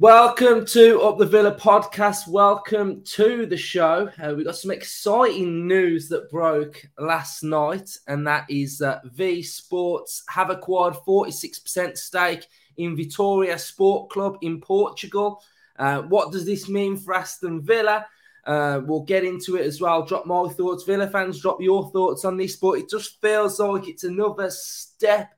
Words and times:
Welcome 0.00 0.64
to 0.68 1.02
Up 1.02 1.18
the 1.18 1.26
Villa 1.26 1.54
podcast. 1.54 2.26
Welcome 2.26 3.02
to 3.02 3.44
the 3.44 3.58
show. 3.58 4.10
Uh, 4.18 4.32
we 4.34 4.44
got 4.44 4.56
some 4.56 4.70
exciting 4.70 5.68
news 5.68 6.08
that 6.08 6.30
broke 6.30 6.82
last 6.98 7.42
night, 7.42 7.90
and 8.08 8.26
that 8.26 8.46
is 8.48 8.78
that 8.78 9.04
V 9.12 9.42
Sports 9.42 10.24
have 10.30 10.48
acquired 10.48 10.94
46% 11.06 11.98
stake 11.98 12.46
in 12.78 12.96
Vitória 12.96 13.60
Sport 13.60 14.08
Club 14.08 14.38
in 14.40 14.58
Portugal. 14.58 15.42
Uh, 15.78 16.00
what 16.00 16.32
does 16.32 16.46
this 16.46 16.66
mean 16.66 16.96
for 16.96 17.12
Aston 17.12 17.60
Villa? 17.60 18.06
Uh, 18.46 18.80
we'll 18.82 19.02
get 19.02 19.22
into 19.22 19.56
it 19.56 19.66
as 19.66 19.82
well. 19.82 20.06
Drop 20.06 20.24
my 20.24 20.48
thoughts. 20.48 20.84
Villa 20.84 21.08
fans, 21.08 21.42
drop 21.42 21.60
your 21.60 21.90
thoughts 21.90 22.24
on 22.24 22.38
this, 22.38 22.56
but 22.56 22.78
it 22.78 22.88
just 22.88 23.20
feels 23.20 23.60
like 23.60 23.86
it's 23.86 24.04
another 24.04 24.48
step 24.48 25.34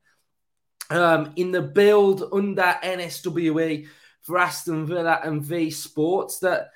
um, 0.89 1.33
in 1.35 1.51
the 1.51 1.63
build 1.63 2.29
under 2.33 2.77
NSWE 2.85 3.89
for 4.23 4.39
Aston 4.39 4.87
Villa 4.87 5.21
and 5.23 5.43
V 5.43 5.71
Sports 5.71 6.39
that 6.41 6.71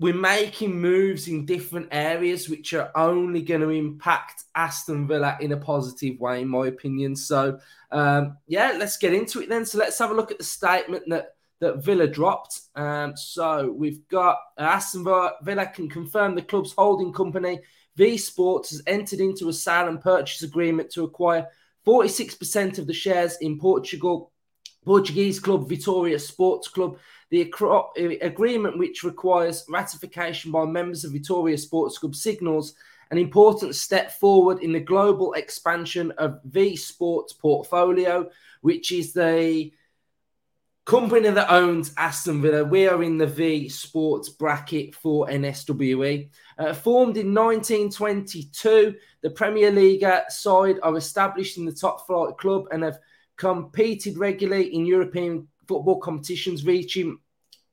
we're 0.00 0.14
making 0.14 0.80
moves 0.80 1.28
in 1.28 1.44
different 1.44 1.88
areas 1.92 2.48
which 2.48 2.72
are 2.72 2.90
only 2.94 3.42
going 3.42 3.60
to 3.60 3.68
impact 3.68 4.44
Aston 4.54 5.06
Villa 5.06 5.36
in 5.40 5.52
a 5.52 5.58
positive 5.58 6.18
way, 6.18 6.40
in 6.40 6.48
my 6.48 6.68
opinion. 6.68 7.14
So, 7.14 7.58
um, 7.92 8.38
yeah, 8.46 8.76
let's 8.78 8.96
get 8.96 9.12
into 9.12 9.42
it 9.42 9.50
then. 9.50 9.66
So, 9.66 9.76
let's 9.78 9.98
have 9.98 10.10
a 10.10 10.14
look 10.14 10.30
at 10.30 10.38
the 10.38 10.44
statement 10.44 11.04
that 11.08 11.34
that 11.60 11.84
Villa 11.84 12.06
dropped. 12.06 12.60
Um, 12.74 13.14
so, 13.14 13.70
we've 13.76 14.08
got 14.08 14.38
uh, 14.58 14.62
Aston 14.62 15.04
Villa, 15.04 15.32
Villa 15.42 15.66
can 15.66 15.88
confirm 15.90 16.34
the 16.34 16.42
club's 16.42 16.72
holding 16.72 17.12
company, 17.12 17.60
V 17.96 18.16
Sports, 18.16 18.70
has 18.70 18.82
entered 18.86 19.20
into 19.20 19.50
a 19.50 19.52
sale 19.52 19.88
and 19.88 20.00
purchase 20.00 20.42
agreement 20.42 20.90
to 20.92 21.04
acquire 21.04 21.46
46% 21.86 22.78
of 22.78 22.86
the 22.86 22.94
shares 22.94 23.36
in 23.42 23.58
Portugal 23.58 24.32
Portuguese 24.84 25.38
club 25.38 25.68
Vitória 25.68 26.20
Sports 26.20 26.68
Club. 26.68 26.98
The 27.30 27.42
agreement, 28.22 28.78
which 28.78 29.04
requires 29.04 29.64
ratification 29.68 30.50
by 30.50 30.64
members 30.64 31.04
of 31.04 31.12
Vitória 31.12 31.58
Sports 31.58 31.98
Club, 31.98 32.16
signals 32.16 32.74
an 33.10 33.18
important 33.18 33.74
step 33.74 34.12
forward 34.12 34.62
in 34.62 34.72
the 34.72 34.80
global 34.80 35.32
expansion 35.34 36.12
of 36.12 36.40
V 36.44 36.76
Sports 36.76 37.32
portfolio, 37.32 38.28
which 38.62 38.92
is 38.92 39.12
the 39.12 39.72
company 40.84 41.30
that 41.30 41.52
owns 41.52 41.92
Aston 41.96 42.40
Villa. 42.42 42.64
We 42.64 42.88
are 42.88 43.02
in 43.02 43.18
the 43.18 43.26
V 43.26 43.68
Sports 43.68 44.28
bracket 44.28 44.94
for 44.94 45.26
NSWE. 45.26 46.30
Uh, 46.58 46.74
formed 46.74 47.16
in 47.16 47.34
1922, 47.34 48.94
the 49.22 49.30
Premier 49.30 49.70
League 49.70 50.04
side 50.28 50.78
are 50.82 50.96
established 50.96 51.58
in 51.58 51.64
the 51.64 51.72
top 51.72 52.06
flight 52.06 52.36
club 52.38 52.66
and 52.72 52.82
have 52.82 52.98
competed 53.40 54.18
regularly 54.18 54.74
in 54.74 54.84
European 54.84 55.48
football 55.66 55.98
competitions, 55.98 56.66
reaching 56.66 57.18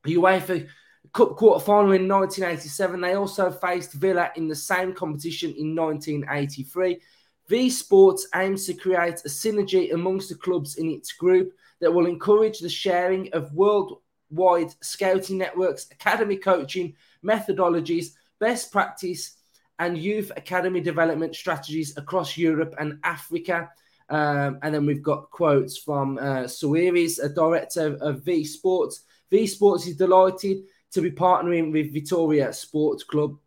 UEFA 0.06 0.66
Cup 1.12 1.36
quarter 1.36 1.62
final 1.62 1.92
in 1.92 2.08
1987. 2.08 3.00
They 3.00 3.14
also 3.14 3.50
faced 3.50 3.92
Villa 3.92 4.30
in 4.36 4.48
the 4.48 4.54
same 4.54 4.94
competition 4.94 5.50
in 5.58 5.76
1983. 5.76 7.00
V 7.48 7.70
Sports 7.70 8.26
aims 8.34 8.64
to 8.64 8.74
create 8.74 9.20
a 9.26 9.28
synergy 9.28 9.92
amongst 9.92 10.30
the 10.30 10.36
clubs 10.36 10.76
in 10.76 10.90
its 10.90 11.12
group 11.12 11.52
that 11.80 11.92
will 11.92 12.06
encourage 12.06 12.60
the 12.60 12.68
sharing 12.68 13.30
of 13.34 13.52
worldwide 13.52 14.74
scouting 14.80 15.36
networks, 15.36 15.86
academy 15.90 16.36
coaching 16.36 16.94
methodologies, 17.22 18.14
best 18.40 18.72
practice, 18.72 19.36
and 19.78 19.98
youth 19.98 20.32
academy 20.36 20.80
development 20.80 21.36
strategies 21.36 21.96
across 21.98 22.38
Europe 22.38 22.74
and 22.78 22.98
Africa. 23.04 23.70
Um, 24.10 24.58
and 24.62 24.74
then 24.74 24.86
we've 24.86 25.02
got 25.02 25.30
quotes 25.30 25.76
from 25.76 26.18
uh, 26.18 26.44
Sawiris, 26.44 27.22
a 27.22 27.28
director 27.28 27.96
of 28.00 28.24
V 28.24 28.44
Sports. 28.44 29.02
V 29.30 29.46
Sports 29.46 29.86
is 29.86 29.96
delighted 29.96 30.58
to 30.92 31.02
be 31.02 31.10
partnering 31.10 31.72
with 31.72 31.94
Vitória 31.94 32.54
Sports 32.54 33.04
Club. 33.04 33.38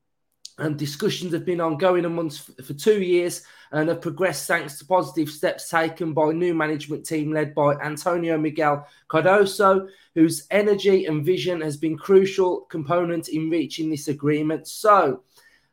And 0.57 0.77
discussions 0.77 1.33
have 1.33 1.45
been 1.45 1.61
ongoing 1.61 2.05
amongst 2.05 2.51
for 2.63 2.73
two 2.73 3.01
years 3.01 3.43
and 3.71 3.89
have 3.89 4.01
progressed 4.01 4.47
thanks 4.47 4.77
to 4.77 4.85
positive 4.85 5.29
steps 5.29 5.69
taken 5.69 6.13
by 6.13 6.31
new 6.33 6.53
management 6.53 7.05
team 7.05 7.31
led 7.31 7.55
by 7.55 7.73
Antonio 7.75 8.37
Miguel 8.37 8.85
Cardoso, 9.09 9.87
whose 10.13 10.45
energy 10.51 11.05
and 11.05 11.25
vision 11.25 11.61
has 11.61 11.77
been 11.77 11.97
crucial 11.97 12.61
component 12.69 13.29
in 13.29 13.49
reaching 13.49 13.89
this 13.89 14.07
agreement. 14.07 14.67
So, 14.67 15.23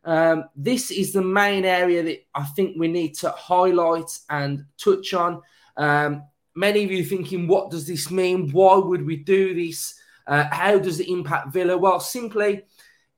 um, 0.09 0.45
this 0.57 0.91
is 0.91 1.13
the 1.13 1.21
main 1.21 1.67
area 1.67 2.03
that 2.03 2.27
I 2.35 2.45
think 2.45 2.77
we 2.79 2.89
need 2.89 3.13
to 3.17 3.31
highlight 3.33 4.19
and 4.31 4.65
touch 4.79 5.13
on. 5.13 5.43
Um, 5.77 6.23
many 6.55 6.83
of 6.83 6.91
you 6.91 7.05
thinking, 7.05 7.47
what 7.47 7.71
does 7.71 7.87
this 7.87 8.11
mean? 8.11 8.51
Why 8.51 8.77
would 8.77 9.05
we 9.05 9.17
do 9.17 9.55
this? 9.55 10.01
Uh, 10.27 10.45
how 10.51 10.79
does 10.79 10.99
it 11.01 11.09
impact 11.09 11.53
Villa? 11.53 11.77
Well, 11.77 12.01
simply, 12.01 12.63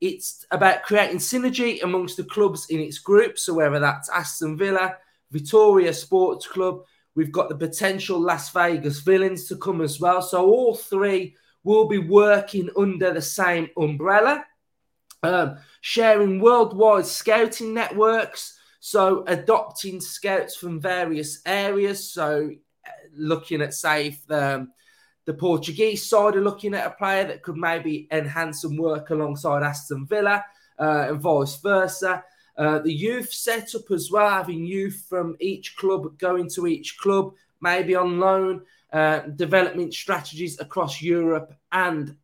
it's 0.01 0.45
about 0.51 0.83
creating 0.83 1.19
synergy 1.19 1.81
amongst 1.85 2.17
the 2.17 2.25
clubs 2.25 2.67
in 2.71 2.81
its 2.81 2.99
group. 2.99 3.39
So, 3.39 3.55
whether 3.55 3.79
that's 3.79 4.11
Aston 4.11 4.59
Villa, 4.59 4.97
Vitória 5.33 5.95
Sports 5.95 6.49
Club, 6.49 6.83
we've 7.15 7.31
got 7.31 7.49
the 7.49 7.55
potential 7.55 8.19
Las 8.19 8.51
Vegas 8.51 8.99
Villains 8.99 9.47
to 9.47 9.57
come 9.59 9.81
as 9.81 10.01
well. 10.01 10.23
So, 10.23 10.45
all 10.45 10.75
three 10.75 11.37
will 11.63 11.87
be 11.87 11.99
working 11.99 12.69
under 12.77 13.13
the 13.13 13.23
same 13.23 13.69
umbrella 13.77 14.45
um, 15.23 15.59
sharing 15.81 16.41
worldwide 16.41 17.07
scouting 17.07 17.75
networks. 17.75 18.59
So, 18.81 19.25
adopting 19.27 20.01
scouts 20.01 20.57
from 20.57 20.81
various 20.81 21.43
areas. 21.45 22.13
So, 22.13 22.51
uh, 22.87 22.91
looking 23.15 23.61
at, 23.61 23.75
say, 23.75 24.19
the, 24.27 24.55
um, 24.57 24.73
the 25.27 25.35
Portuguese 25.35 26.09
side 26.09 26.37
are 26.37 26.41
looking 26.41 26.75
at 26.75 26.87
a 26.87 26.97
player 26.97 27.25
that 27.27 27.43
could 27.43 27.57
maybe 27.57 28.09
enhance 28.11 28.63
some 28.63 28.77
work 28.77 29.11
alongside 29.11 29.63
Aston 29.63 30.07
Villa 30.07 30.45
uh, 30.79 31.07
and 31.11 31.21
vice 31.21 31.61
versa. 31.61 32.25
Uh, 32.57 32.79
the 32.79 32.93
youth 32.93 33.33
setup 33.33 33.91
as 33.91 34.11
well, 34.11 34.31
having 34.31 34.65
youth 34.65 35.07
from 35.09 35.37
each 35.41 35.77
club 35.77 36.19
going 36.19 36.49
to 36.51 36.67
each 36.67 36.99
club, 36.99 37.33
maybe 37.61 37.95
on 37.95 38.19
loan, 38.19 38.63
uh, 38.93 39.21
development 39.21 39.95
strategies 39.95 40.59
across 40.61 41.01
Europe 41.01 41.55
and 41.71 42.17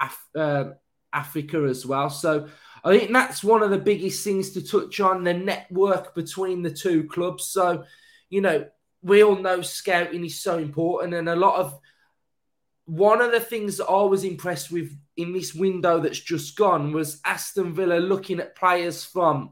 Af- 0.00 0.28
uh, 0.34 0.64
Africa 1.12 1.64
as 1.64 1.86
well. 1.86 2.10
So 2.10 2.48
I 2.84 2.98
think 2.98 3.12
that's 3.12 3.42
one 3.42 3.62
of 3.62 3.70
the 3.70 3.78
biggest 3.78 4.22
things 4.22 4.50
to 4.50 4.62
touch 4.62 5.00
on 5.00 5.24
the 5.24 5.34
network 5.34 6.14
between 6.14 6.62
the 6.62 6.70
two 6.70 7.04
clubs. 7.04 7.46
So, 7.46 7.84
you 8.30 8.40
know, 8.40 8.66
we 9.02 9.24
all 9.24 9.36
know 9.36 9.62
scouting 9.62 10.24
is 10.24 10.40
so 10.40 10.58
important, 10.58 11.14
and 11.14 11.28
a 11.28 11.36
lot 11.36 11.56
of 11.56 11.78
one 12.86 13.20
of 13.20 13.32
the 13.32 13.40
things 13.40 13.78
that 13.78 13.86
I 13.86 14.02
was 14.02 14.22
impressed 14.22 14.70
with 14.70 14.96
in 15.16 15.32
this 15.32 15.54
window 15.54 15.98
that's 16.00 16.20
just 16.20 16.56
gone 16.56 16.92
was 16.92 17.20
Aston 17.24 17.74
Villa 17.74 17.96
looking 17.96 18.38
at 18.38 18.54
players 18.54 19.04
from 19.04 19.50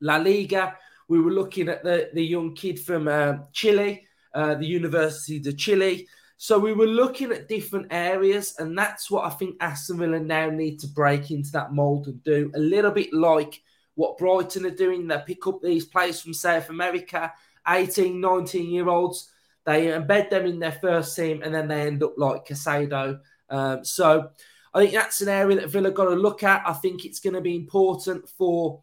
La 0.00 0.16
Liga. 0.16 0.76
We 1.08 1.20
were 1.20 1.30
looking 1.30 1.70
at 1.70 1.82
the, 1.82 2.10
the 2.12 2.24
young 2.24 2.54
kid 2.54 2.78
from 2.78 3.08
uh, 3.08 3.38
Chile, 3.52 4.06
uh, 4.34 4.56
the 4.56 4.66
University 4.66 5.48
of 5.48 5.56
Chile. 5.56 6.06
So 6.40 6.56
we 6.56 6.72
were 6.72 6.86
looking 6.86 7.32
at 7.32 7.48
different 7.48 7.88
areas, 7.90 8.54
and 8.60 8.78
that's 8.78 9.10
what 9.10 9.24
I 9.24 9.30
think 9.30 9.56
Aston 9.60 9.98
Villa 9.98 10.20
now 10.20 10.48
need 10.48 10.78
to 10.78 10.86
break 10.86 11.32
into 11.32 11.50
that 11.50 11.72
mould 11.72 12.06
and 12.06 12.22
do 12.22 12.52
a 12.54 12.60
little 12.60 12.92
bit 12.92 13.12
like 13.12 13.60
what 13.96 14.18
Brighton 14.18 14.64
are 14.64 14.70
doing. 14.70 15.08
They 15.08 15.20
pick 15.26 15.44
up 15.48 15.60
these 15.60 15.84
players 15.84 16.20
from 16.20 16.32
South 16.32 16.70
America, 16.70 17.32
18, 17.66 18.20
19 18.20 18.70
year 18.70 18.88
olds, 18.88 19.32
they 19.64 19.88
embed 19.88 20.30
them 20.30 20.46
in 20.46 20.60
their 20.60 20.72
first 20.72 21.14
team, 21.16 21.42
and 21.42 21.52
then 21.52 21.66
they 21.66 21.82
end 21.82 22.04
up 22.04 22.14
like 22.16 22.46
Caicedo. 22.46 23.18
Um, 23.50 23.84
so 23.84 24.30
I 24.72 24.78
think 24.78 24.92
that's 24.92 25.20
an 25.20 25.28
area 25.28 25.56
that 25.56 25.70
Villa 25.70 25.90
got 25.90 26.04
to 26.04 26.14
look 26.14 26.44
at. 26.44 26.62
I 26.64 26.72
think 26.72 27.04
it's 27.04 27.20
going 27.20 27.34
to 27.34 27.40
be 27.40 27.56
important 27.56 28.28
for 28.30 28.80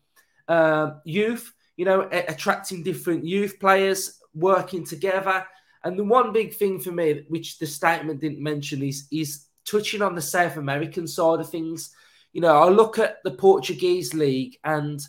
uh, 0.50 0.92
youth, 1.06 1.54
you 1.78 1.86
know, 1.86 2.02
attracting 2.12 2.84
different 2.84 3.26
youth 3.26 3.60
players, 3.62 4.20
working 4.34 4.86
together 4.86 5.48
and 5.86 5.98
the 5.98 6.04
one 6.04 6.34
big 6.34 6.56
thing 6.56 6.80
for 6.80 6.92
me, 6.92 7.24
which 7.30 7.60
the 7.60 7.68
statement 7.68 8.20
didn't 8.20 8.42
mention, 8.42 8.82
is 8.82 9.08
is 9.12 9.46
touching 9.66 10.02
on 10.02 10.16
the 10.16 10.22
South 10.22 10.58
American 10.58 11.08
side 11.08 11.40
of 11.40 11.50
things. 11.50 11.92
You 12.34 12.42
know, 12.42 12.58
I 12.58 12.70
look 12.70 13.00
at 13.00 13.18
the 13.24 13.32
Portuguese 13.32 14.14
league 14.14 14.58
and 14.64 15.00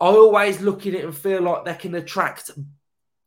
I 0.00 0.06
always 0.06 0.60
look 0.60 0.86
at 0.86 0.94
it 0.94 1.04
and 1.04 1.16
feel 1.16 1.40
like 1.42 1.64
they 1.64 1.74
can 1.74 1.94
attract 1.94 2.50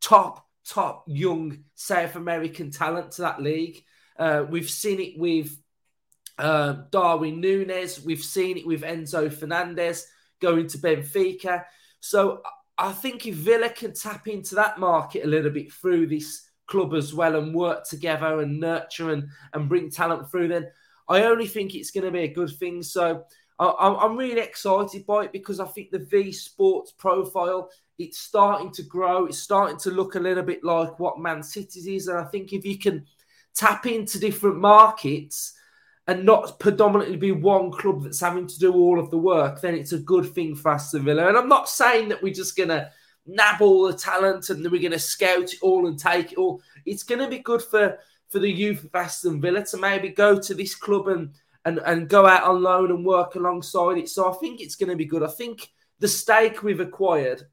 top, 0.01 0.45
top 0.67 1.05
young 1.07 1.63
South 1.75 2.15
American 2.15 2.71
talent 2.71 3.13
to 3.13 3.21
that 3.21 3.41
league. 3.41 3.83
Uh, 4.19 4.45
we've 4.47 4.69
seen 4.69 4.99
it 4.99 5.17
with 5.17 5.57
uh, 6.37 6.75
Darwin 6.91 7.41
Núñez. 7.41 8.03
We've 8.03 8.23
seen 8.23 8.57
it 8.57 8.67
with 8.67 8.81
Enzo 8.81 9.31
Fernandez 9.31 10.05
going 10.41 10.67
to 10.67 10.77
Benfica. 10.77 11.63
So 12.01 12.41
I 12.77 12.91
think 12.91 13.25
if 13.25 13.35
Villa 13.35 13.69
can 13.69 13.93
tap 13.93 14.27
into 14.27 14.55
that 14.55 14.77
market 14.77 15.23
a 15.23 15.27
little 15.27 15.51
bit 15.51 15.71
through 15.71 16.07
this 16.07 16.44
club 16.67 16.93
as 16.93 17.13
well 17.13 17.35
and 17.35 17.53
work 17.53 17.85
together 17.87 18.41
and 18.41 18.59
nurture 18.59 19.11
and, 19.11 19.27
and 19.53 19.69
bring 19.69 19.89
talent 19.89 20.29
through, 20.29 20.47
then 20.49 20.67
I 21.07 21.23
only 21.23 21.47
think 21.47 21.75
it's 21.75 21.91
going 21.91 22.05
to 22.05 22.11
be 22.11 22.23
a 22.23 22.33
good 22.33 22.51
thing. 22.57 22.81
So 22.81 23.23
I, 23.59 24.05
am 24.05 24.17
really 24.17 24.41
excited 24.41 25.05
by 25.05 25.25
it 25.25 25.31
because 25.31 25.59
I 25.59 25.65
think 25.65 25.91
the 25.91 25.99
V 25.99 26.31
Sports 26.31 26.91
profile 26.91 27.69
it's 27.97 28.19
starting 28.19 28.71
to 28.71 28.83
grow. 28.83 29.25
It's 29.25 29.37
starting 29.37 29.77
to 29.77 29.91
look 29.91 30.15
a 30.15 30.19
little 30.19 30.43
bit 30.43 30.65
like 30.65 30.99
what 30.99 31.17
Man 31.17 31.41
City's 31.41 31.87
is, 31.87 32.09
and 32.09 32.17
I 32.17 32.25
think 32.25 32.51
if 32.51 32.65
you 32.65 32.77
can 32.77 33.05
tap 33.53 33.85
into 33.85 34.19
different 34.19 34.57
markets, 34.57 35.53
and 36.07 36.23
not 36.23 36.59
predominantly 36.59 37.17
be 37.17 37.31
one 37.31 37.71
club 37.71 38.03
that's 38.03 38.19
having 38.19 38.47
to 38.47 38.59
do 38.59 38.73
all 38.73 38.99
of 38.99 39.09
the 39.09 39.17
work, 39.17 39.61
then 39.61 39.73
it's 39.73 39.93
a 39.93 39.99
good 39.99 40.31
thing 40.33 40.55
for 40.55 40.71
Aston 40.71 41.03
Villa. 41.03 41.27
And 41.27 41.37
I'm 41.37 41.49
not 41.49 41.67
saying 41.67 42.09
that 42.09 42.21
we're 42.21 42.33
just 42.33 42.55
going 42.55 42.69
to 42.69 42.91
nab 43.25 43.61
all 43.61 43.87
the 43.87 43.97
talent 43.97 44.49
and 44.49 44.63
then 44.63 44.71
we're 44.71 44.81
going 44.81 44.91
to 44.91 44.99
scout 44.99 45.53
it 45.53 45.59
all 45.61 45.87
and 45.87 45.99
take 45.99 46.31
it 46.31 46.37
all. 46.37 46.61
It's 46.85 47.03
going 47.03 47.21
to 47.21 47.27
be 47.27 47.39
good 47.39 47.61
for, 47.61 47.97
for 48.29 48.39
the 48.39 48.51
youth 48.51 48.83
of 48.83 48.93
Aston 48.93 49.41
Villa 49.41 49.65
to 49.65 49.77
maybe 49.77 50.09
go 50.09 50.39
to 50.39 50.53
this 50.53 50.75
club 50.75 51.07
and, 51.07 51.31
and, 51.65 51.79
and 51.79 52.07
go 52.07 52.25
out 52.25 52.43
on 52.43 52.61
loan 52.61 52.91
and 52.91 53.05
work 53.05 53.35
alongside 53.35 53.97
it. 53.97 54.09
So 54.09 54.31
I 54.31 54.35
think 54.35 54.61
it's 54.61 54.75
going 54.75 54.89
to 54.89 54.95
be 54.95 55.05
good. 55.05 55.23
I 55.23 55.27
think 55.27 55.69
the 55.99 56.07
stake 56.07 56.61
we've 56.61 56.79
acquired 56.79 57.43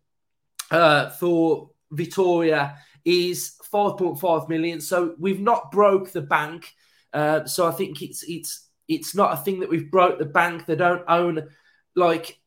uh, 0.71 1.11
for 1.11 1.71
Vitória 1.93 2.77
is 3.05 3.57
5.5 3.73 4.49
million. 4.49 4.81
So 4.81 5.15
we've 5.19 5.41
not 5.41 5.71
broke 5.71 6.13
the 6.13 6.23
bank. 6.23 6.73
Uh, 7.13 7.45
so 7.45 7.67
I 7.67 7.73
think 7.73 8.03
it's 8.03 8.23
it's 8.25 8.69
it's 8.89 9.15
not 9.15 9.33
a 9.33 9.37
thing 9.43 9.61
that 9.61 9.71
we've 9.71 9.91
broke 9.91 10.19
the 10.19 10.25
bank. 10.25 10.67
They 10.67 10.77
don't 10.77 11.05
own 11.09 11.49
like 11.95 12.39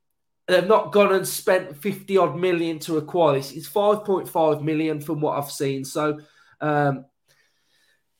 they've 0.47 0.67
not 0.67 0.91
gone 0.91 1.13
and 1.13 1.27
spent 1.27 1.77
50 1.77 2.17
odd 2.17 2.37
million 2.37 2.79
to 2.79 2.97
acquire 2.97 3.37
this. 3.37 3.51
It's 3.51 3.69
5.5 3.69 4.61
million 4.61 5.01
from 5.01 5.21
what 5.21 5.37
I've 5.37 5.51
seen. 5.51 5.85
So 5.85 6.19
um 6.61 7.05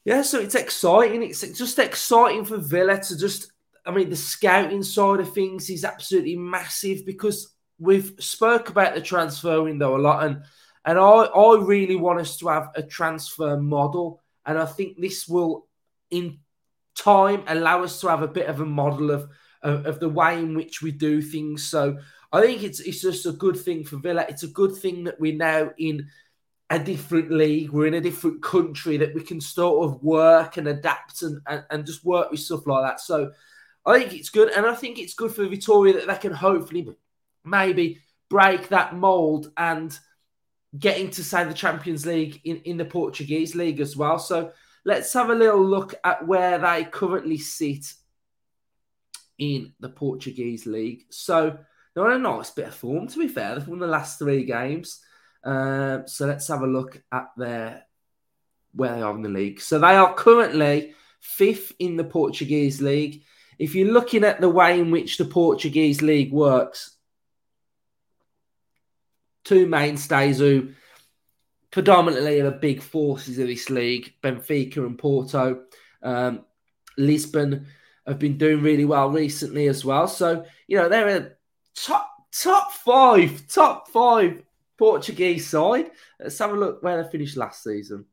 yeah, 0.04 0.22
so 0.22 0.40
it's 0.40 0.54
exciting. 0.56 1.24
It's 1.24 1.42
just 1.42 1.80
exciting 1.80 2.46
for 2.46 2.58
Villa 2.58 3.00
to 3.00 3.18
just 3.18 3.52
I 3.86 3.92
mean 3.92 4.10
the 4.10 4.16
scouting 4.16 4.84
side 4.84 5.20
of 5.20 5.34
things 5.34 5.70
is 5.70 5.86
absolutely 5.86 6.36
massive 6.36 7.06
because 7.06 7.54
we've 7.78 8.14
spoke 8.20 8.70
about 8.70 8.96
the 8.96 9.02
transfer 9.02 9.62
window 9.62 9.98
a 9.98 10.00
lot 10.00 10.24
and 10.24 10.44
and 10.86 11.00
I, 11.00 11.04
I 11.04 11.58
really 11.60 11.96
want 11.96 12.20
us 12.20 12.38
to 12.38 12.48
have 12.50 12.70
a 12.76 12.84
transfer 12.84 13.58
model. 13.58 14.22
And 14.46 14.58
I 14.58 14.66
think 14.66 15.02
this 15.02 15.28
will, 15.28 15.68
in 16.12 16.38
time, 16.96 17.44
allow 17.48 17.84
us 17.84 18.00
to 18.02 18.08
have 18.08 18.22
a 18.22 18.28
bit 18.28 18.46
of 18.46 18.62
a 18.62 18.66
model 18.66 19.10
of, 19.10 19.28
of, 19.66 19.86
of 19.86 20.00
the 20.00 20.08
way 20.10 20.40
in 20.40 20.56
which 20.56 20.82
we 20.82 20.92
do 20.92 21.22
things. 21.22 21.68
So 21.68 21.98
I 22.32 22.42
think 22.42 22.64
it's, 22.64 22.80
it's 22.80 23.02
just 23.02 23.26
a 23.26 23.32
good 23.32 23.58
thing 23.58 23.84
for 23.84 23.98
Villa. 23.98 24.26
It's 24.30 24.44
a 24.44 24.48
good 24.48 24.76
thing 24.76 25.04
that 25.06 25.20
we're 25.20 25.36
now 25.36 25.72
in 25.78 26.08
a 26.70 26.80
different 26.80 27.32
league. 27.32 27.72
We're 27.72 27.88
in 27.88 27.94
a 27.96 28.02
different 28.02 28.42
country 28.42 28.98
that 28.98 29.14
we 29.14 29.22
can 29.22 29.42
sort 29.42 29.86
of 29.86 30.02
work 30.02 30.58
and 30.58 30.68
adapt 30.68 31.22
and, 31.22 31.42
and, 31.48 31.64
and 31.70 31.86
just 31.86 32.06
work 32.06 32.32
with 32.32 32.40
stuff 32.40 32.66
like 32.66 32.84
that. 32.86 33.00
So 33.00 33.32
I 33.86 34.00
think 34.00 34.14
it's 34.14 34.30
good. 34.30 34.50
And 34.52 34.66
I 34.66 34.76
think 34.76 34.98
it's 34.98 35.14
good 35.14 35.34
for 35.34 35.46
Vitória 35.46 35.94
that 35.96 36.08
they 36.08 36.18
can 36.18 36.34
hopefully 36.34 36.88
maybe 37.44 38.00
break 38.30 38.70
that 38.70 38.96
mold 38.96 39.52
and– 39.58 39.98
getting 40.78 41.10
to 41.10 41.24
say 41.24 41.44
the 41.44 41.54
Champions 41.54 42.06
League 42.06 42.42
in, 42.44 42.58
in 42.66 42.78
the 42.78 42.86
Portuguese 42.86 43.56
league 43.56 43.80
as 43.80 43.96
well. 43.96 44.20
So 44.20 44.52
let's 44.84 45.14
have 45.14 45.30
a 45.30 45.36
little 45.36 45.64
look 45.64 45.96
at 46.04 46.26
where 46.28 46.60
they 46.60 46.84
currently 46.86 47.38
sit 47.38 47.94
in 49.38 49.74
the 49.80 49.90
Portuguese 49.90 50.66
league. 50.66 51.04
So 51.10 51.58
they're 51.94 52.06
on 52.06 52.14
a 52.14 52.20
nice 52.20 52.52
bit 52.52 52.68
of 52.68 52.76
form, 52.76 53.08
to 53.08 53.20
be 53.20 53.28
fair. 53.28 53.56
They've 53.56 53.68
won 53.68 53.80
the 53.80 53.88
last 53.88 54.20
three 54.20 54.46
games. 54.46 55.02
Uh, 55.44 56.06
so 56.06 56.26
let's 56.26 56.48
have 56.48 56.62
a 56.62 56.68
look 56.68 57.02
at 57.12 57.28
their 57.38 57.84
where 58.74 58.96
they 58.96 59.02
are 59.02 59.16
in 59.16 59.22
the 59.22 59.30
league. 59.30 59.62
So 59.62 59.80
they 59.80 59.96
are 59.96 60.14
currently 60.14 60.94
fifth 61.22 61.72
in 61.80 61.96
the 61.96 62.04
Portuguese 62.04 62.82
league. 62.82 63.24
If 63.58 63.74
you're 63.74 63.94
looking 63.94 64.26
at 64.26 64.42
the 64.42 64.50
way 64.50 64.80
in 64.80 64.92
which 64.92 65.18
the 65.18 65.26
Portuguese 65.26 66.02
league 66.02 66.34
works, 66.34 66.98
two 69.46 69.66
mainstays 69.66 70.40
who 70.40 70.72
predominantly 71.72 72.42
are 72.42 72.46
the 72.46 72.52
big 72.52 72.82
forces 72.82 73.38
of 73.40 73.48
this 73.48 73.70
league 73.70 74.14
Benfica 74.22 74.78
and 74.78 74.98
Porto. 74.98 75.64
Um, 76.04 76.46
Lisbon 76.98 77.68
have 78.08 78.20
been 78.20 78.38
doing 78.38 78.62
really 78.62 78.86
well 78.86 79.10
recently 79.10 79.68
as 79.68 79.84
well. 79.84 80.08
So, 80.08 80.46
you 80.68 80.78
know, 80.78 80.90
they're 80.90 81.18
a 81.18 81.32
top, 81.76 82.10
top 82.32 82.72
five, 82.74 83.48
top 83.48 83.90
five 83.90 84.44
Portuguese 84.78 85.48
side. 85.48 85.92
Let's 86.20 86.38
have 86.40 86.52
a 86.52 86.56
look 86.56 86.84
where 86.84 87.02
they 87.02 87.10
finished 87.10 87.38
last 87.38 87.64
season. 87.64 88.06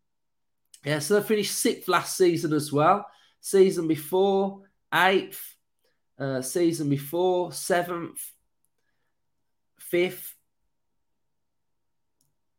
Yeah, 0.85 0.99
so 0.99 1.21
they 1.21 1.27
finished 1.27 1.55
sixth 1.55 1.89
last 1.89 2.17
season 2.17 2.53
as 2.53 2.73
well. 2.73 3.07
Season 3.41 3.87
before, 3.87 4.63
eighth. 4.93 5.57
Uh, 6.19 6.41
season 6.41 6.89
before, 6.89 7.51
seventh, 7.53 8.21
fifth, 9.79 10.37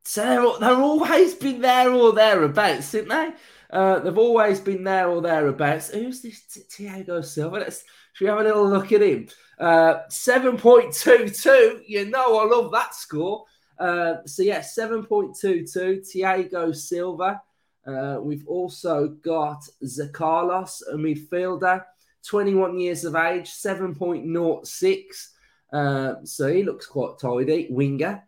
so 0.05 0.21
they're, 0.21 0.59
they're 0.59 0.81
always 0.81 1.33
been 1.33 1.61
there 1.61 1.91
or 1.91 2.11
thereabouts, 2.11 2.91
haven't 2.91 3.09
they? 3.09 3.31
Uh, 3.73 3.99
they've 3.99 4.17
always 4.19 4.59
been 4.59 4.83
there 4.83 5.09
or 5.09 5.19
thereabouts. 5.19 5.89
Who's 5.89 6.21
this 6.21 6.43
Thiago 6.69 7.25
Silva? 7.25 7.57
Let's 7.57 7.83
should 8.13 8.25
we 8.25 8.29
have 8.29 8.39
a 8.39 8.43
little 8.43 8.69
look 8.69 8.91
at 8.91 9.01
him? 9.01 9.27
Uh, 9.59 10.01
7.22. 10.09 11.81
You 11.87 12.05
know, 12.05 12.39
I 12.39 12.45
love 12.45 12.71
that 12.71 12.93
score. 12.93 13.45
Uh, 13.79 14.17
so, 14.27 14.43
yeah, 14.43 14.59
7.22. 14.59 16.05
Thiago 16.15 16.75
Silva. 16.75 17.41
Uh, 17.85 18.19
we've 18.21 18.47
also 18.47 19.07
got 19.07 19.63
Zakalos, 19.83 20.83
a 20.91 20.95
midfielder, 20.95 21.83
21 22.27 22.79
years 22.79 23.03
of 23.03 23.15
age, 23.15 23.49
7.06. 23.49 25.29
Uh, 25.73 26.23
so 26.23 26.53
he 26.53 26.61
looks 26.61 26.85
quite 26.85 27.17
tidy. 27.19 27.67
Winger. 27.71 28.23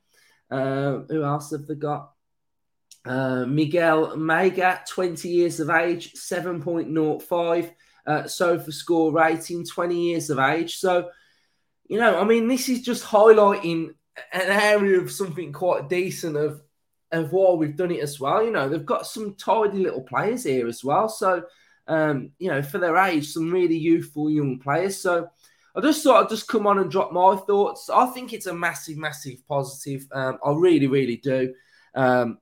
Uh, 0.49 1.01
who 1.09 1.23
else 1.23 1.51
have 1.51 1.67
they 1.67 1.75
got? 1.75 2.14
Uh, 3.05 3.45
Miguel 3.45 4.15
Mega, 4.17 4.81
20 4.87 5.29
years 5.29 5.59
of 5.59 5.69
age, 5.69 6.13
7.05 6.13 7.71
uh, 8.07 8.23
SofaScore 8.23 9.13
rating, 9.13 9.65
20 9.65 10.09
years 10.09 10.29
of 10.29 10.39
age. 10.39 10.77
So, 10.77 11.09
you 11.87 11.99
know, 11.99 12.19
I 12.19 12.23
mean, 12.23 12.47
this 12.47 12.69
is 12.69 12.81
just 12.81 13.03
highlighting 13.03 13.89
an 14.33 14.41
area 14.41 14.99
of 14.99 15.11
something 15.11 15.51
quite 15.53 15.89
decent 15.89 16.37
of 16.37 16.61
of 17.11 17.31
why 17.31 17.53
we've 17.53 17.77
done 17.77 17.91
it 17.91 18.01
as 18.01 18.19
well. 18.19 18.43
You 18.43 18.51
know, 18.51 18.67
they've 18.67 18.85
got 18.85 19.07
some 19.07 19.35
tidy 19.35 19.77
little 19.77 20.01
players 20.01 20.43
here 20.43 20.67
as 20.67 20.83
well. 20.83 21.07
So, 21.07 21.43
um, 21.87 22.31
you 22.39 22.49
know, 22.49 22.61
for 22.61 22.77
their 22.79 22.97
age, 22.97 23.31
some 23.31 23.51
really 23.51 23.77
youthful 23.77 24.29
young 24.29 24.59
players. 24.59 24.97
So, 24.97 25.29
I 25.75 25.81
just 25.81 26.03
thought 26.03 26.23
I'd 26.23 26.29
just 26.29 26.47
come 26.47 26.67
on 26.67 26.79
and 26.79 26.89
drop 26.89 27.11
my 27.11 27.35
thoughts. 27.35 27.89
I 27.89 28.07
think 28.07 28.33
it's 28.33 28.47
a 28.47 28.53
massive, 28.53 28.97
massive 28.97 29.45
positive. 29.47 30.07
Um, 30.11 30.39
I 30.43 30.51
really, 30.51 30.87
really 30.87 31.17
do. 31.17 31.53
Um, 31.93 32.39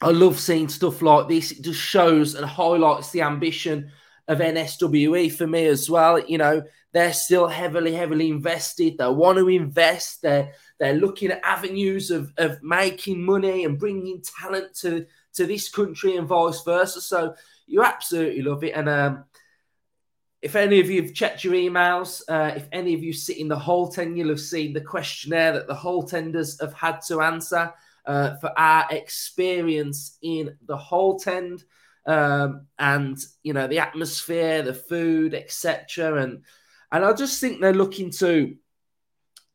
I 0.00 0.10
love 0.10 0.38
seeing 0.38 0.68
stuff 0.68 1.02
like 1.02 1.28
this. 1.28 1.52
It 1.52 1.62
just 1.62 1.80
shows 1.80 2.34
and 2.34 2.46
highlights 2.46 3.10
the 3.10 3.22
ambition 3.22 3.90
of 4.28 4.38
NSWE 4.38 5.32
for 5.32 5.46
me 5.46 5.66
as 5.66 5.90
well. 5.90 6.18
You 6.18 6.38
know, 6.38 6.62
they're 6.92 7.12
still 7.12 7.48
heavily, 7.48 7.94
heavily 7.94 8.30
invested. 8.30 8.96
They 8.96 9.08
want 9.08 9.38
to 9.38 9.48
invest. 9.48 10.22
They're 10.22 10.52
they're 10.78 10.94
looking 10.94 11.30
at 11.30 11.44
avenues 11.44 12.10
of 12.10 12.32
of 12.38 12.62
making 12.62 13.22
money 13.22 13.64
and 13.64 13.78
bringing 13.78 14.22
talent 14.22 14.74
to 14.76 15.06
to 15.34 15.46
this 15.46 15.68
country 15.68 16.16
and 16.16 16.26
vice 16.26 16.62
versa. 16.62 17.00
So 17.00 17.34
you 17.66 17.82
absolutely 17.82 18.42
love 18.42 18.64
it. 18.64 18.74
And 18.74 18.88
um, 18.88 19.24
if 20.42 20.56
any 20.56 20.80
of 20.80 20.88
you 20.88 21.02
have 21.02 21.14
checked 21.14 21.44
your 21.44 21.54
emails, 21.54 22.22
uh, 22.28 22.54
if 22.56 22.66
any 22.72 22.94
of 22.94 23.02
you 23.02 23.12
sit 23.12 23.36
in 23.36 23.48
the 23.48 23.56
Holte, 23.56 24.16
you'll 24.16 24.30
have 24.30 24.40
seen 24.40 24.72
the 24.72 24.80
questionnaire 24.80 25.52
that 25.52 25.68
the 25.68 25.74
Holte 25.74 26.14
Enders 26.14 26.58
have 26.60 26.72
had 26.72 27.00
to 27.08 27.20
answer 27.20 27.72
uh, 28.10 28.34
for 28.38 28.50
our 28.58 28.88
experience 28.90 30.18
in 30.20 30.56
the 30.66 30.76
Holte 30.76 31.62
um, 32.06 32.66
and 32.76 33.16
you 33.44 33.52
know 33.52 33.68
the 33.68 33.78
atmosphere, 33.78 34.62
the 34.62 34.74
food, 34.74 35.32
etc. 35.32 36.20
And 36.20 36.42
and 36.90 37.04
I 37.04 37.12
just 37.12 37.40
think 37.40 37.60
they're 37.60 37.72
looking 37.72 38.10
to 38.18 38.56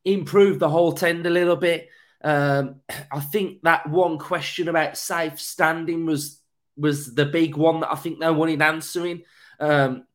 improve 0.05 0.59
the 0.59 0.69
Holte 0.69 1.25
a 1.25 1.29
little 1.29 1.57
bit. 1.57 1.89
Um, 2.23 2.77
I 3.11 3.19
think 3.19 3.63
that 3.63 3.89
one 3.89 4.17
question 4.19 4.69
about 4.69 4.97
safe 4.97 5.37
standing 5.41 6.05
was 6.05 6.39
was 6.77 7.13
the 7.13 7.25
big 7.25 7.57
one 7.57 7.81
that 7.81 7.91
I 7.91 7.95
think 7.95 8.21
they 8.21 8.31
wanted 8.31 8.61
answering. 8.61 9.23
Um, 9.59 10.05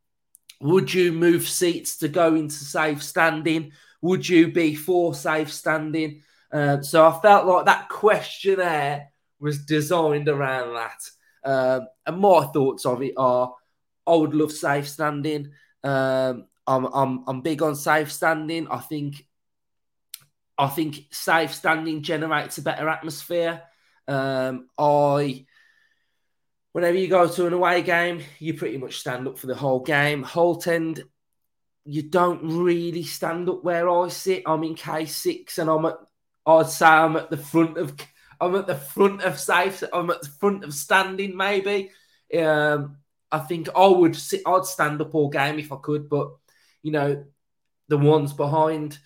would 0.62 0.94
you 0.94 1.12
move 1.12 1.47
seats 1.47 1.99
to 1.99 2.09
go 2.09 2.35
into 2.37 2.54
safe 2.54 3.02
standing? 3.02 3.73
Would 4.00 4.26
you 4.26 4.50
be 4.50 4.75
for 4.76 5.14
safe 5.14 5.52
standing? 5.52 6.23
Uh, 6.52 6.80
so 6.83 7.07
I 7.07 7.21
felt 7.21 7.47
like 7.47 7.66
that 7.66 7.88
questionnaire 7.88 9.09
was 9.38 9.64
designed 9.64 10.28
around 10.28 10.75
that. 10.75 11.11
Um, 11.42 11.87
and 12.07 12.19
my 12.19 12.45
thoughts 12.47 12.85
of 12.85 13.02
it 13.02 13.14
are 13.16 13.54
I 14.07 14.14
would 14.14 14.35
love 14.35 14.52
safe 14.52 14.88
standing. 14.88 15.52
Um, 15.83 16.47
I'm, 16.66 16.85
I'm, 16.87 17.25
I'm 17.26 17.40
big 17.40 17.62
on 17.62 17.76
safe 17.76 18.12
standing. 18.12 18.69
I 18.69 18.78
think 18.78 19.26
I 20.59 20.69
think 20.69 21.07
safe 21.11 21.54
standing 21.54 22.02
generates 22.02 22.59
a 22.59 22.62
better 22.62 22.87
atmosphere. 22.88 23.62
Um, 24.07 24.69
I 24.76 25.47
whenever 26.73 26.99
you 26.99 27.09
go 27.09 27.28
to 27.28 27.47
an 27.47 27.54
away 27.54 27.80
game, 27.83 28.23
you 28.38 28.54
pretty 28.54 28.76
much 28.76 28.99
stand 28.99 29.26
up 29.26 29.38
for 29.38 29.47
the 29.47 29.54
whole 29.54 29.80
game. 29.80 30.23
Holte 30.23 31.02
you 31.85 32.02
don't 32.02 32.62
really 32.62 33.02
stand 33.02 33.49
up 33.49 33.64
where 33.64 33.88
I 33.88 34.09
sit. 34.09 34.42
I'm 34.47 34.62
in 34.64 34.75
K6 34.75 35.59
and 35.59 35.71
I'm 35.71 35.87
at, 35.87 35.97
Say 36.66 36.87
I'm 36.87 37.16
at 37.16 37.30
the 37.30 37.37
front 37.37 37.78
of, 37.78 37.94
I'm 38.40 38.54
at 38.56 38.66
the 38.66 38.75
front 38.75 39.23
of 39.23 39.38
safe, 39.38 39.82
I'm 39.92 40.11
at 40.11 40.23
the 40.23 40.28
front 40.28 40.64
of 40.64 40.75
standing 40.75 41.37
maybe. 41.37 41.90
Um, 42.37 42.97
I 43.30 43.38
think 43.38 43.68
I 43.76 43.87
would 43.87 44.16
sit, 44.16 44.42
I'd 44.47 44.64
stand 44.64 45.00
up 45.00 45.14
all 45.14 45.28
game 45.28 45.59
if 45.59 45.73
I 45.73 45.76
could, 45.76 46.09
but 46.09 46.30
you 46.82 46.92
know, 46.92 47.25
the 47.88 47.99
ones 47.99 48.32
behind 48.32 48.99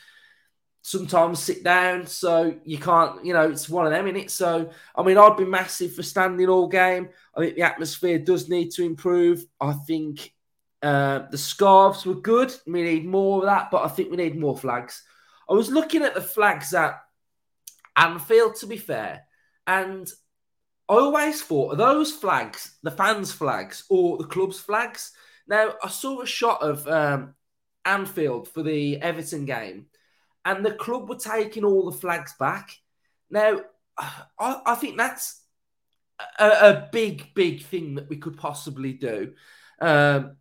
sometimes 0.82 1.38
sit 1.38 1.64
down, 1.64 2.06
so 2.06 2.54
you 2.64 2.78
can't, 2.78 3.24
you 3.24 3.32
know, 3.32 3.50
it's 3.50 3.68
one 3.68 3.86
of 3.86 3.92
them 3.92 4.06
in 4.06 4.16
it. 4.16 4.30
So 4.30 4.70
I 4.94 5.02
mean, 5.02 5.18
I'd 5.18 5.36
be 5.36 5.44
massive 5.44 5.94
for 5.94 6.02
standing 6.02 6.48
all 6.48 6.68
game. 6.68 7.08
I 7.34 7.40
think 7.40 7.56
the 7.56 7.62
atmosphere 7.62 8.18
does 8.18 8.48
need 8.48 8.70
to 8.72 8.84
improve. 8.84 9.44
I 9.60 9.72
think 9.72 10.32
uh, 10.82 11.20
the 11.30 11.38
scarves 11.38 12.04
were 12.04 12.14
good. 12.14 12.54
We 12.66 12.82
need 12.82 13.06
more 13.06 13.40
of 13.40 13.46
that, 13.46 13.70
but 13.70 13.84
I 13.84 13.88
think 13.88 14.10
we 14.10 14.18
need 14.18 14.38
more 14.38 14.56
flags. 14.56 15.02
I 15.48 15.54
was 15.54 15.70
looking 15.70 16.02
at 16.02 16.14
the 16.14 16.20
flags 16.20 16.72
at 16.74 17.00
Anfield, 17.96 18.56
to 18.56 18.66
be 18.66 18.76
fair, 18.76 19.24
and 19.66 20.10
I 20.88 20.94
always 20.94 21.42
thought 21.42 21.78
those 21.78 22.12
flags 22.12 22.76
the 22.82 22.90
fans' 22.90 23.32
flags 23.32 23.84
or 23.88 24.18
the 24.18 24.24
club's 24.24 24.60
flags? 24.60 25.12
Now, 25.46 25.74
I 25.82 25.88
saw 25.88 26.20
a 26.20 26.26
shot 26.26 26.62
of 26.62 26.86
um, 26.88 27.34
Anfield 27.84 28.48
for 28.48 28.62
the 28.62 29.00
Everton 29.00 29.44
game, 29.44 29.86
and 30.44 30.64
the 30.64 30.74
club 30.74 31.08
were 31.08 31.16
taking 31.16 31.64
all 31.64 31.90
the 31.90 31.96
flags 31.96 32.34
back. 32.38 32.70
Now, 33.30 33.60
I, 33.98 34.60
I 34.66 34.74
think 34.74 34.96
that's 34.96 35.42
a, 36.38 36.48
a, 36.48 36.88
big, 36.92 37.34
big 37.34 37.62
thing 37.62 37.96
that 37.96 38.08
we 38.08 38.16
could 38.16 38.36
possibly 38.36 38.92
do. 38.92 39.32
Um, 39.80 40.36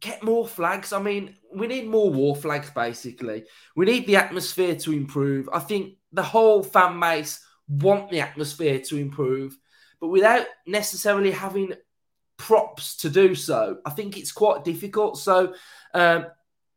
get 0.00 0.22
more 0.22 0.46
flags. 0.46 0.92
I 0.92 1.00
mean, 1.00 1.36
we 1.54 1.66
need 1.66 1.88
more 1.88 2.10
war 2.10 2.36
flags, 2.36 2.70
basically. 2.70 3.44
We 3.74 3.86
need 3.86 4.06
the 4.06 4.16
atmosphere 4.16 4.76
to 4.76 4.92
improve. 4.92 5.48
I 5.52 5.60
think 5.60 5.94
the 6.16 6.22
whole 6.22 6.62
fan 6.62 6.98
base 6.98 7.40
want 7.68 8.10
the 8.10 8.20
atmosphere 8.20 8.80
to 8.80 8.96
improve, 8.96 9.56
but 10.00 10.08
without 10.08 10.46
necessarily 10.66 11.30
having 11.30 11.74
props 12.36 12.96
to 12.98 13.10
do 13.10 13.34
so, 13.34 13.78
I 13.84 13.90
think 13.90 14.16
it's 14.16 14.32
quite 14.32 14.64
difficult. 14.64 15.18
So, 15.18 15.54
um, 15.94 16.26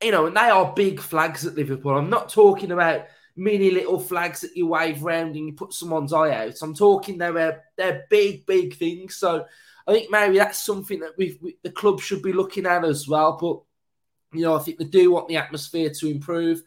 you 0.04 0.12
know, 0.12 0.28
and 0.28 0.36
they 0.36 0.50
are 0.50 0.74
big 0.76 1.00
flags 1.00 1.46
at 1.46 1.56
Liverpool. 1.56 1.98
I'm 1.98 2.10
not 2.10 2.30
talking 2.30 2.72
about 2.72 3.06
mini 3.36 3.72
little 3.72 4.00
flags 4.00 4.42
that 4.42 4.56
you 4.56 4.68
wave 4.68 5.04
around 5.04 5.36
and 5.36 5.48
you 5.48 5.54
put 5.54 5.74
someone's 5.74 6.14
eye 6.14 6.48
out. 6.48 6.62
I'm 6.62 6.76
talking 6.76 7.18
they're 7.18 7.64
they're 7.78 8.06
big, 8.10 8.46
big 8.46 8.76
things. 8.76 9.16
So 9.16 9.46
I 9.88 9.94
think 9.94 10.12
maybe 10.12 10.38
that's 10.38 10.64
something 10.64 11.00
that 11.00 11.18
we, 11.18 11.40
the 11.64 11.72
club 11.72 12.00
should 12.00 12.22
be 12.22 12.34
looking 12.34 12.66
at 12.66 12.86
as 12.86 13.08
well. 13.08 13.38
But 13.40 14.38
you 14.38 14.44
know, 14.46 14.56
I 14.56 14.60
think 14.60 14.78
they 14.78 14.86
do 14.86 15.12
want 15.12 15.28
the 15.28 15.38
atmosphere 15.38 15.90
to 15.90 16.08
improve. 16.08 16.62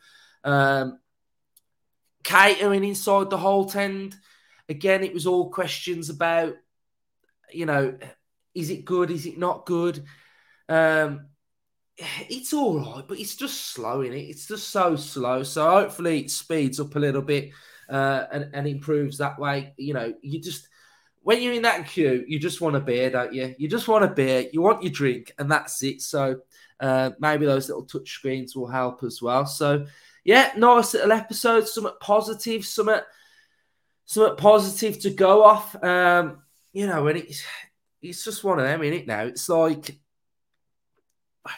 Um, 0.45 0.99
catering 2.23 2.85
inside 2.85 3.31
the 3.31 3.39
Holte 3.39 3.77
End. 3.77 4.17
Again, 4.69 5.03
it 5.03 5.15
was 5.15 5.27
all 5.27 5.51
questions 5.51 6.09
about, 6.09 6.55
you 7.53 7.67
know, 7.67 7.97
is 8.55 8.71
it 8.71 8.85
good? 8.85 9.11
Is 9.11 9.27
it 9.27 9.39
not 9.39 9.67
good? 9.67 10.05
Um, 10.69 11.27
it's 12.29 12.53
all 12.53 12.79
right, 12.79 13.05
but 13.07 13.19
it's 13.19 13.37
just 13.37 13.73
slow 13.73 14.01
in 14.01 14.13
it. 14.13 14.29
It's 14.31 14.47
just 14.47 14.69
so 14.71 14.97
slow. 14.97 15.43
So 15.43 15.69
hopefully 15.69 16.21
it 16.21 16.31
speeds 16.31 16.81
up 16.81 16.95
a 16.97 16.99
little 16.99 17.23
bit 17.23 17.51
uh, 17.89 18.25
and, 18.33 18.51
and 18.55 18.67
improves 18.67 19.19
that 19.19 19.39
way. 19.39 19.75
You 19.77 19.95
know, 19.95 20.15
you 20.23 20.41
just 20.41 20.69
when 21.23 21.41
you're 21.41 21.53
in 21.53 21.63
that 21.63 21.87
queue, 21.87 22.25
you 22.27 22.39
just 22.39 22.61
want 22.61 22.77
a 22.77 22.81
beer, 22.81 23.11
don't 23.11 23.33
you? 23.33 23.55
You 23.57 23.69
just 23.69 23.87
want 23.87 24.05
a 24.05 24.09
beer. 24.09 24.49
You 24.53 24.61
want 24.61 24.83
your 24.83 24.93
drink, 24.93 25.33
and 25.39 25.51
that's 25.51 25.83
it. 25.83 26.01
So 26.01 26.41
uh, 26.81 27.11
maybe 27.21 27.47
those 27.47 27.69
little 27.69 27.85
touch 27.85 28.11
screens 28.11 28.57
will 28.57 28.67
help 28.67 29.05
as 29.05 29.23
well. 29.23 29.47
So 29.47 29.87
yeah, 30.25 30.53
nice 30.57 30.95
little 30.95 31.13
episode. 31.13 31.69
Somewhat 31.69 32.01
positive, 32.01 32.65
somewhat 32.65 33.07
somewhat 34.05 34.39
positive 34.39 35.01
to 35.01 35.11
go 35.11 35.43
off. 35.45 35.83
Um, 35.83 36.43
you 36.73 36.87
know, 36.87 37.07
and 37.09 37.19
it's 37.19 37.45
it's 38.01 38.25
just 38.25 38.45
one 38.45 38.59
of 38.59 38.65
them, 38.65 38.83
in 38.83 38.93
it 38.93 39.07
now. 39.07 39.23
It's 39.23 39.49
like 39.49 39.99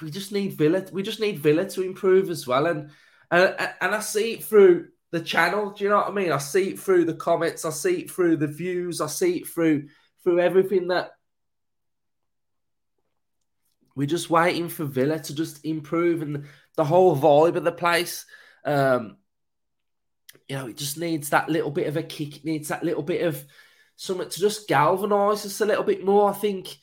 we 0.01 0.11
just 0.11 0.33
need 0.33 0.53
Villa. 0.55 0.85
We 0.93 1.03
just 1.03 1.21
need 1.21 1.39
Villa 1.39 1.69
to 1.71 1.83
improve 1.83 2.31
as 2.31 2.47
well, 2.47 2.67
and 2.67 2.91
and 3.31 3.55
and 3.81 3.95
I 3.95 4.01
see 4.01 4.35
it 4.35 4.45
through 4.45 4.89
the 5.11 5.21
channel. 5.21 5.71
Do 5.71 5.85
you 5.85 5.91
know 5.91 5.97
what 5.97 6.09
I 6.09 6.13
mean? 6.13 6.33
I 6.33 6.39
see 6.39 6.71
it 6.71 6.81
through 6.81 7.05
the 7.05 7.15
comments. 7.15 7.65
I 7.65 7.71
see 7.71 8.03
it 8.03 8.11
through 8.11 8.39
the 8.39 8.47
views. 8.47 9.01
I 9.01 9.07
see 9.07 9.39
it 9.39 9.47
through 9.47 9.89
through 10.23 10.41
everything 10.41 10.89
that 10.89 11.11
we're 13.95 14.07
just 14.07 14.31
waiting 14.31 14.69
for 14.69 14.85
Villa 14.85 15.19
to 15.21 15.35
just 15.35 15.65
improve 15.65 16.23
and 16.23 16.47
the 16.77 16.85
whole 16.85 17.17
vibe 17.17 17.57
of 17.57 17.65
the 17.65 17.73
place. 17.73 18.27
Um, 18.65 19.17
you 20.49 20.57
know, 20.57 20.67
it 20.67 20.77
just 20.77 20.99
needs 20.99 21.31
that 21.31 21.49
little 21.49 21.71
bit 21.71 21.87
of 21.87 21.97
a 21.97 22.03
kick. 22.03 22.37
It 22.37 22.45
needs 22.45 22.69
that 22.69 22.85
little 22.85 23.03
bit 23.03 23.27
of 23.27 23.43
something 23.97 24.29
to 24.29 24.41
just 24.41 24.69
galvanise 24.69 25.47
us 25.47 25.61
a 25.61 25.67
little 25.67 25.85
bit 25.85 26.05
more. 26.05 26.31
I 26.31 26.35
think, 26.35 26.75
you 26.75 26.77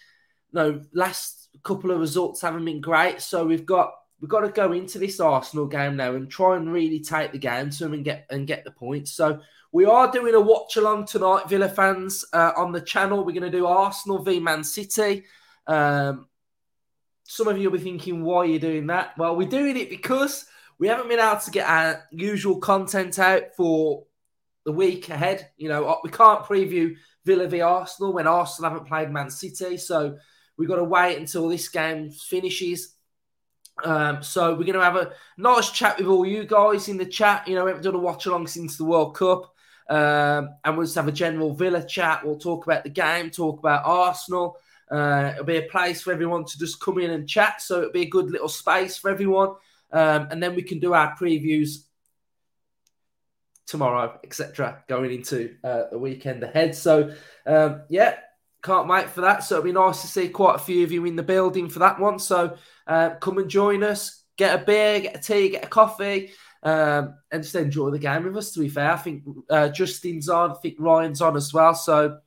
know, 0.54 0.82
last 0.94 1.50
couple 1.64 1.92
of 1.92 2.00
results 2.00 2.42
haven't 2.42 2.66
been 2.66 2.82
great, 2.82 3.22
so 3.22 3.46
we've 3.46 3.66
got 3.66 3.94
we've 4.20 4.30
got 4.30 4.42
to 4.42 4.50
go 4.50 4.72
into 4.72 5.00
this 5.00 5.20
Arsenal 5.20 5.68
game 5.68 5.96
now 5.96 6.16
and 6.16 6.30
try 6.30 6.56
and 6.56 6.72
really 6.72 7.00
take 7.00 7.32
the 7.32 7.40
game 7.40 7.70
to 7.70 7.84
them 7.84 7.94
and 7.94 8.06
get 8.06 8.26
and 8.30 8.48
get 8.48 8.64
the 8.64 8.72
points. 8.72 9.12
So 9.12 9.42
we 9.72 9.86
are 9.86 10.12
doing 10.12 10.36
a 10.36 10.42
watch 10.42 10.76
along 10.76 11.06
tonight, 11.06 11.50
Villa 11.50 11.70
fans, 11.70 12.26
uh, 12.34 12.52
on 12.58 12.72
the 12.72 12.82
channel. 12.82 13.24
We're 13.24 13.32
going 13.32 13.52
to 13.52 13.58
do 13.58 13.68
Arsenal 13.68 14.24
v 14.24 14.40
Man 14.40 14.64
City. 14.64 15.26
Um, 15.68 16.28
some 17.24 17.48
of 17.48 17.58
you 17.58 17.70
will 17.70 17.78
be 17.78 17.84
thinking, 17.84 18.24
why 18.24 18.40
are 18.40 18.46
you 18.46 18.60
doing 18.60 18.88
that? 18.88 19.18
Well, 19.18 19.36
we're 19.36 19.48
doing 19.48 19.78
it 19.78 19.90
because 19.90 20.46
we 20.82 20.88
haven't 20.88 21.08
been 21.08 21.20
able 21.20 21.40
to 21.40 21.52
get 21.52 21.70
our 21.70 22.08
usual 22.10 22.58
content 22.58 23.20
out 23.20 23.56
for 23.56 24.04
the 24.66 24.72
week 24.72 25.10
ahead. 25.10 25.48
You 25.56 25.70
know, 25.70 26.00
we 26.04 26.10
can't 26.10 26.44
preview 26.44 26.96
Villa 27.24 27.48
v 27.48 27.62
Arsenal 27.62 28.14
when 28.14 28.26
Arsenal 28.26 28.72
haven't 28.72 28.88
played 28.88 29.12
Man 29.12 29.30
City. 29.30 29.78
So 29.78 30.18
we've 30.58 30.68
got 30.68 30.78
to 30.78 30.84
wait 30.84 31.20
until 31.20 31.48
this 31.50 31.70
game 31.70 32.10
finishes. 32.10 32.96
Um, 33.84 34.24
so 34.24 34.56
we're 34.56 34.64
going 34.64 34.74
to 34.74 34.84
have 34.84 34.96
a 34.96 35.12
nice 35.38 35.70
chat 35.70 36.00
with 36.00 36.08
all 36.08 36.26
you 36.26 36.46
guys 36.46 36.90
in 36.90 36.98
the 36.98 37.06
chat. 37.06 37.48
You 37.48 37.54
know, 37.54 37.66
we 37.66 37.70
haven't 37.70 37.84
done 37.84 37.94
a 37.94 38.00
watch 38.00 38.26
along 38.26 38.48
since 38.48 38.76
the 38.78 38.86
World 38.86 39.16
Cup. 39.16 39.54
Um, 39.88 40.50
and 40.66 40.76
we'll 40.76 40.88
just 40.88 40.96
have 40.96 41.08
a 41.08 41.12
general 41.12 41.54
Villa 41.54 41.86
chat. 41.86 42.26
We'll 42.26 42.40
talk 42.40 42.66
about 42.66 42.84
the 42.84 42.90
game, 42.90 43.30
talk 43.30 43.60
about 43.60 43.86
Arsenal. 43.86 44.58
Uh, 44.90 45.34
it'll 45.34 45.46
be 45.46 45.58
a 45.58 45.70
place 45.70 46.02
for 46.02 46.12
everyone 46.12 46.46
to 46.46 46.58
just 46.58 46.82
come 46.82 46.98
in 46.98 47.12
and 47.12 47.30
chat. 47.30 47.62
So 47.62 47.82
it'll 47.82 47.92
be 47.92 48.02
a 48.02 48.10
good 48.10 48.32
little 48.32 48.50
space 48.50 48.98
for 48.98 49.12
everyone 49.12 49.54
um, 49.91 50.27
and 50.31 50.41
then 50.41 50.55
we 50.55 50.63
can 50.63 50.79
do 50.79 50.93
our 50.93 51.15
previews 51.15 51.86
tomorrow, 53.67 54.19
etc., 54.24 54.83
going 54.88 55.12
into 55.12 55.55
uh, 55.63 55.83
the 55.91 55.98
weekend 55.98 56.43
ahead. 56.43 56.75
So, 56.75 57.15
um, 57.45 57.83
yeah, 57.89 58.17
can't 58.62 58.88
wait 58.88 59.10
for 59.10 59.21
that. 59.21 59.43
So, 59.43 59.55
it'll 59.55 59.65
be 59.65 59.71
nice 59.71 60.01
to 60.01 60.07
see 60.07 60.29
quite 60.29 60.55
a 60.55 60.60
few 60.60 60.83
of 60.83 60.91
you 60.91 61.05
in 61.05 61.15
the 61.15 61.24
building 61.24 61.69
for 61.69 61.79
that 61.79 62.00
one. 62.00 62.19
So, 62.19 62.57
uh, 62.86 63.12
come 63.21 63.38
and 63.38 63.50
join 63.50 63.83
us, 63.83 64.24
get 64.38 64.62
a 64.62 64.63
beer, 64.63 65.00
get 65.00 65.15
a 65.15 65.19
tea, 65.19 65.50
get 65.50 65.65
a 65.65 65.69
coffee. 65.69 66.31
Um, 66.63 67.15
and 67.31 67.41
just 67.41 67.55
enjoy 67.55 67.89
the 67.89 67.98
game 67.98 68.24
with 68.24 68.38
us. 68.38 68.51
To 68.51 68.60
be 68.60 68.69
fair, 68.69 68.91
I 68.91 68.98
think 68.98 69.24
uh, 69.50 69.69
Justin's 69.69 70.29
on, 70.29 70.51
I 70.51 70.55
think 70.55 70.75
Ryan's 70.77 71.21
on 71.21 71.36
as 71.36 71.51
well. 71.51 71.74
So, 71.74 72.19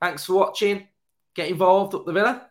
thanks 0.00 0.24
for 0.24 0.34
watching. 0.34 0.86
Get 1.34 1.48
involved 1.48 1.94
up 1.94 2.06
the 2.06 2.12
Villa. 2.12 2.48